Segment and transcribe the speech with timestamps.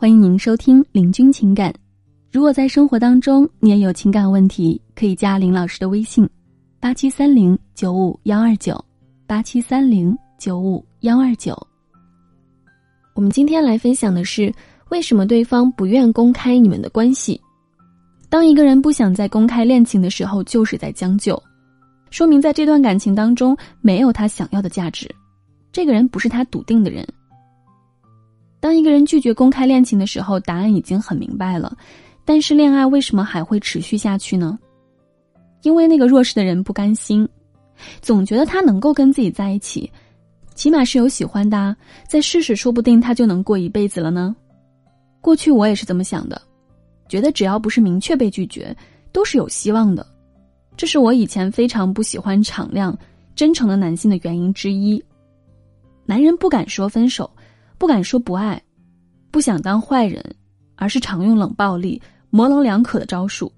[0.00, 1.72] 欢迎您收听《领军情感》。
[2.30, 6.24] 如果在生活当中你也有情感问题，可以加林老师的微信：
[6.78, 8.80] 八七三零九五幺二九，
[9.26, 11.52] 八七三零九五幺二九。
[13.16, 14.54] 我们今天来分享的是
[14.90, 17.40] 为什么对方不愿公开你们的关系。
[18.28, 21.42] 当一个人不想再公开恋情的时候，就是在将就，
[22.10, 25.12] 说明在这段感情当中没有他想要的价值。
[25.72, 27.04] 这个人不是他笃定的人。
[28.68, 31.74] 当一个人拒绝公开恋情的时候，答案已经很明白了。
[32.22, 34.58] 但是恋爱为什么还会持续下去呢？
[35.62, 37.26] 因为那个弱势的人不甘心，
[38.02, 39.90] 总觉得他能够跟自己在一起，
[40.54, 41.74] 起码是有喜欢的，
[42.06, 44.36] 再试试，说不定他就能过一辈子了呢。
[45.22, 46.38] 过去我也是这么想的，
[47.08, 48.76] 觉得只要不是明确被拒绝，
[49.12, 50.06] 都是有希望的。
[50.76, 52.94] 这是我以前非常不喜欢敞亮、
[53.34, 55.02] 真诚的男性的原因之一。
[56.04, 57.30] 男人不敢说分手，
[57.78, 58.60] 不敢说不爱，
[59.30, 60.22] 不想当坏人，
[60.74, 63.50] 而是常用冷暴力、模棱两可的招数，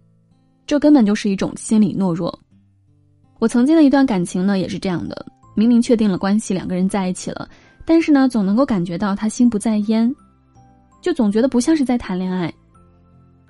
[0.66, 2.38] 这根本就是一种心理懦弱。
[3.38, 5.24] 我曾经的一段感情呢，也是这样的，
[5.56, 7.48] 明明确定了关系，两个人在一起了，
[7.86, 10.14] 但是呢，总能够感觉到他心不在焉，
[11.00, 12.52] 就总觉得不像是在谈恋爱，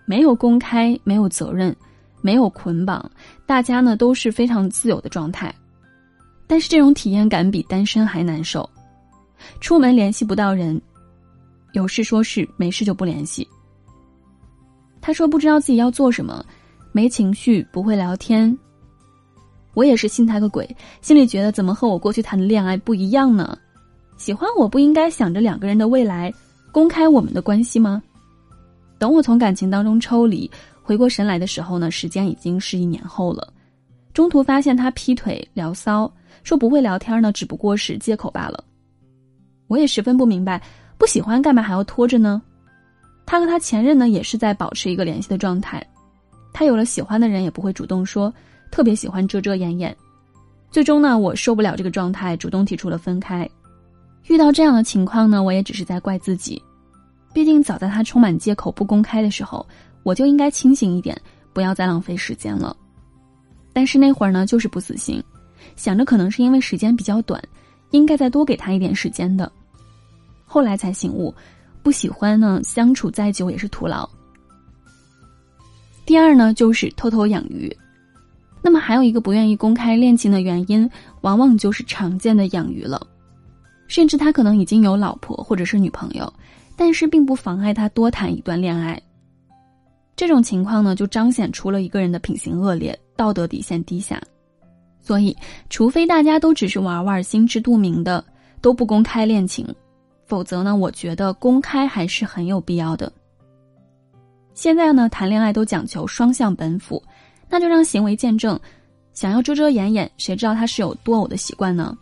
[0.07, 1.75] 没有公开，没有责任，
[2.23, 3.11] 没有捆绑，
[3.45, 5.53] 大家呢都是非常自由的状态，
[6.47, 8.69] 但是这种体验感比单身还难受。
[9.61, 10.81] 出门联系不到人，
[11.73, 13.47] 有事说事，没事就不联系。
[15.01, 16.45] 他说不知道自己要做什么，
[16.93, 18.57] 没情绪，不会聊天。
[19.75, 20.69] 我也是信他个鬼，
[21.01, 23.57] 心里觉得怎么和我过去谈的恋爱不一样呢？
[24.17, 26.33] 喜欢我不应该想着两个人的未来，
[26.73, 28.03] 公开我们的关系吗？
[28.99, 30.51] 等我从感情当中抽离，
[30.83, 33.51] 回过神来的时候呢，时间已经是一年后了。
[34.13, 38.63] 中途发现他劈腿聊骚，说不会聊天呢，只不过是借口罢了。
[39.71, 40.61] 我也十分不明白，
[40.99, 42.43] 不喜欢干嘛还要拖着呢？
[43.25, 45.81] 他和他前任呢也是在保持一个联系的状态，
[46.53, 48.35] 他有了喜欢的人也不会主动说，
[48.73, 49.97] 特别喜欢遮遮掩掩。
[50.73, 53.49] 最终呢，我受不了这个状态，主动提出了分开。
[54.27, 56.61] 遇到这样的情况呢，我也只是在怪自己，
[57.33, 59.65] 毕竟早在他充满借口不公开的时候，
[60.03, 61.17] 我就应该清醒一点，
[61.53, 62.77] 不要再浪费时间了。
[63.73, 65.23] 但是那会儿呢，就是不死心，
[65.77, 67.41] 想着可能是因为时间比较短，
[67.93, 69.51] 应该再多给他一点时间的。
[70.53, 71.33] 后来才醒悟，
[71.81, 74.09] 不喜欢呢，相处再久也是徒劳。
[76.05, 77.75] 第二呢，就是偷偷养鱼。
[78.61, 80.91] 那么还有一个不愿意公开恋情的原因，
[81.21, 83.01] 往往就是常见的养鱼了。
[83.87, 86.33] 甚至他可能已经有老婆或者是女朋友，
[86.75, 89.01] 但是并不妨碍他多谈一段恋爱。
[90.17, 94.21] 这种情况呢，就彰显出了一个人的品行恶劣，道德底线低下。
[94.99, 95.37] 所以，
[95.69, 98.25] 除非大家都只是玩玩，心知肚明的，
[98.61, 99.65] 都不公开恋情。
[100.31, 103.13] 否则呢，我觉得公开还是很有必要的。
[104.55, 107.03] 现在呢，谈恋爱都讲求双向奔赴，
[107.49, 108.59] 那就让行为见证。
[109.13, 111.99] 想要遮遮掩掩，谁知道他是有多偶的习惯呢？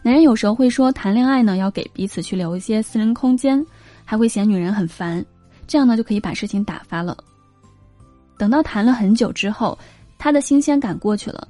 [0.00, 3.66] 男人有时候会说，谈恋爱呢要给彼此去留一些私人空间，
[4.04, 5.24] 还会嫌女人很烦，
[5.66, 7.16] 这样呢就可以把事情打发了。
[8.38, 9.76] 等到谈了很久之后，
[10.18, 11.48] 他的新鲜感过去了，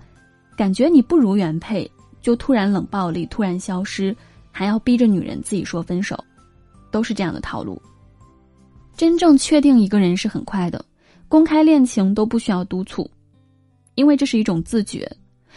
[0.56, 1.90] 感觉你不如原配，
[2.22, 4.16] 就突然冷暴力，突然消失。
[4.56, 6.16] 还要逼着女人自己说分手，
[6.92, 7.82] 都是这样的套路。
[8.96, 10.82] 真正确定一个人是很快的，
[11.26, 13.10] 公开恋情都不需要督促，
[13.96, 15.10] 因为这是一种自觉，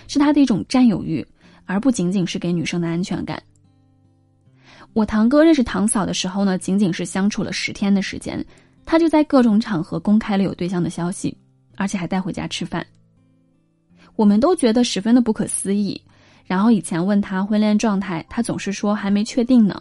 [0.07, 1.23] 是他的一种占有欲，
[1.65, 3.39] 而不仅仅是给女生的安全感。
[4.93, 8.43] 我堂哥认识堂嫂的时候呢，仅仅是相处了十天的时间，
[8.83, 11.37] 他就在各种场合公开了有对象的消息，
[11.75, 12.83] 而且还带回家吃饭。
[14.15, 16.01] 我们都觉得十分的不可思议。
[16.47, 19.79] 然后以前问他婚恋状态，他总是说还没确定呢。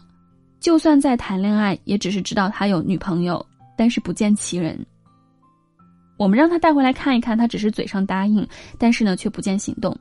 [0.58, 3.44] 就算在谈恋爱，也只是知道他有女朋友，
[3.76, 4.84] 但是不见其人。
[6.16, 8.46] 我们让他带回来看一看，他只是嘴上答应，
[8.78, 9.96] 但是呢却不见行动。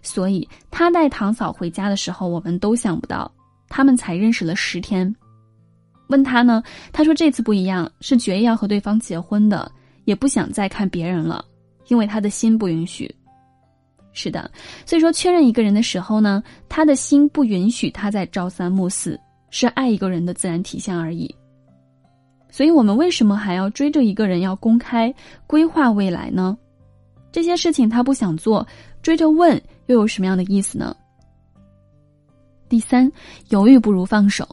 [0.00, 3.30] 所以他带堂嫂回家的时候，我们都想不到，
[3.68, 5.14] 他们才认识了十天。
[6.06, 9.70] 问他呢，他说这次不一样，是决意要和对方结婚的，
[10.04, 11.44] 也不想再看别人了，
[11.88, 13.14] 因为他的心不允许。
[14.14, 14.50] 是的，
[14.86, 19.20] 所以说确认一个人的时候呢，他的心不允许他在朝三暮四，
[19.50, 21.34] 是爱一个人的自然体现而已。
[22.48, 25.12] 所以我们为什么还要追着一个人要公开
[25.46, 26.56] 规划未来呢？
[27.32, 28.64] 这些事情他不想做，
[29.02, 30.96] 追着问又有什么样的意思呢？
[32.68, 33.10] 第三，
[33.48, 34.48] 犹豫不如放手。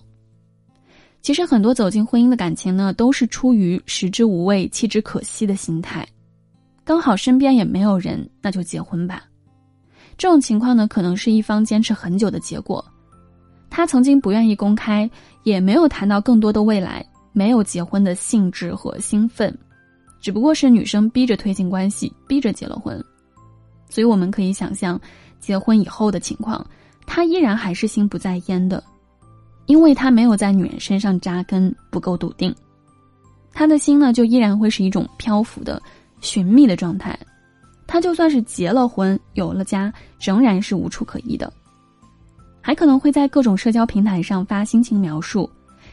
[1.21, 6.07] 其实很多走进婚姻的感情呢，都是出于食之无味，弃之可惜的心态，
[6.83, 9.23] 刚好身边也没有人，那就结婚吧。
[10.21, 12.85] 这种情况呢，可能是一方坚持很久的结果。
[13.71, 15.09] 他曾经不愿意公开，
[15.41, 17.03] 也没有谈到更多的未来，
[17.33, 19.51] 没有结婚的兴致和兴奋，
[20.19, 23.03] 只不过是女生逼着推进关系，逼着结了婚。
[23.89, 25.01] 所以我们可以想象，
[25.39, 26.63] 结婚以后的情况，
[27.07, 28.83] 他依然还是心不在焉的，
[29.65, 32.53] 因为他没有在女人身上扎根，不够笃定，
[33.51, 35.81] 他的心呢就依然会是一种漂浮的、
[36.19, 37.17] 寻觅的状态。
[37.91, 41.51] 他就算是结了婚、有了家，仍然是无处可依的，
[42.61, 45.49] 还可能会在各种社交平台上发心情描述。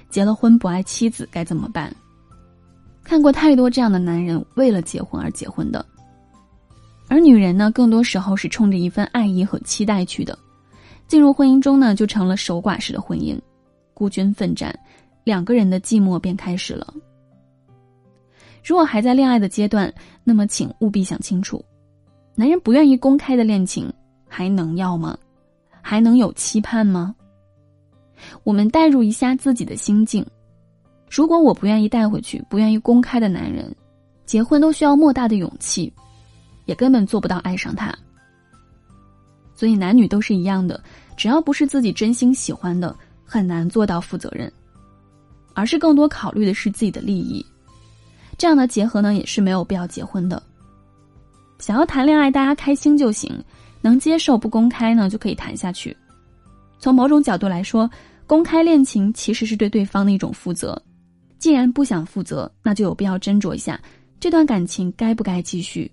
[0.08, 1.92] 结了婚不爱妻子该怎么办？
[3.02, 5.84] 看过太多这样的男人为了结婚而结婚的，
[7.08, 10.38] 而女人呢，更多时候是冲着一份爱意和期待去的。
[11.08, 13.36] 进入婚姻中呢，就成了守寡式的婚姻，
[13.92, 14.72] 孤军奋战，
[15.24, 16.94] 两个人的寂寞便开始了。
[18.62, 19.92] 如果还在恋爱的阶段，
[20.22, 21.64] 那么请务必想清楚，
[22.38, 23.92] 男人不愿意公开的恋情
[24.28, 25.18] 还能要吗？
[25.82, 27.12] 还能有期盼吗？
[28.44, 30.24] 我们代入一下自己的心境，
[31.10, 33.74] 如果我不愿意带回去、不愿意公开的男人，
[34.24, 35.92] 结婚都需要莫大的勇气，
[36.64, 37.92] 也根本做不到爱上他。
[39.56, 40.80] 所以男女都是一样的，
[41.16, 42.94] 只要不是自己真心喜欢的，
[43.24, 44.52] 很难做到负责任，
[45.54, 47.44] 而是更多考虑的是自己的利益。
[48.36, 50.40] 这样的结合呢，也是没有必要结婚的。
[51.68, 53.30] 想要谈恋爱，大家开心就行，
[53.82, 55.94] 能接受不公开呢，就可以谈下去。
[56.78, 57.90] 从某种角度来说，
[58.26, 60.82] 公开恋情其实是对对方的一种负责。
[61.38, 63.78] 既然不想负责，那就有必要斟酌一下
[64.18, 65.92] 这段感情该不该继续，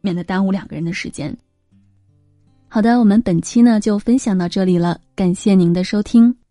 [0.00, 1.32] 免得耽误两个人的时间。
[2.66, 6.41] 好的，我们本期呢就分享到这里了，感谢您的收听。